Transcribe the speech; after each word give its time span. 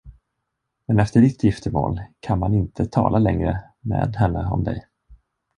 Men 0.85 0.99
efter 0.99 1.21
ditt 1.21 1.41
giftermål 1.43 2.01
kan 2.19 2.39
man 2.39 2.53
inte 2.53 2.85
tala 2.85 3.19
längre 3.19 3.63
med 3.79 4.15
henne 4.15 4.45
om 4.47 4.63
dig. 4.63 4.85